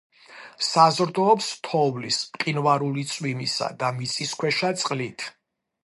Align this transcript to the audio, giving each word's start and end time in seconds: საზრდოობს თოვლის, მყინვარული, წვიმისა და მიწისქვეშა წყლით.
საზრდოობს 0.67 1.49
თოვლის, 1.67 2.19
მყინვარული, 2.39 3.05
წვიმისა 3.13 3.71
და 3.85 3.93
მიწისქვეშა 4.01 4.77
წყლით. 4.83 5.29